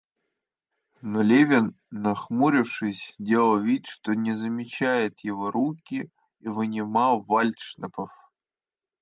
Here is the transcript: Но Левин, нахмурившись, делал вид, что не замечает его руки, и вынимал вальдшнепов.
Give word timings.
Но 1.03 1.21
Левин, 1.21 1.75
нахмурившись, 1.91 3.13
делал 3.19 3.59
вид, 3.59 3.85
что 3.85 4.15
не 4.15 4.33
замечает 4.33 5.19
его 5.19 5.51
руки, 5.51 6.09
и 6.39 6.47
вынимал 6.47 7.21
вальдшнепов. 7.21 8.09